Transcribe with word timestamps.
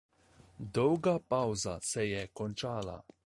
Dolga 0.77 1.13
pavza 1.33 1.75
se 1.91 2.09
je 2.09 2.27
končala. 2.41 2.99